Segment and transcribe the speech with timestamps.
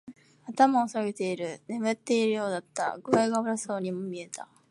[0.47, 1.61] 頭を下げている。
[1.67, 2.97] 眠っているようだった。
[2.97, 4.49] 具合が悪そうにも見えた。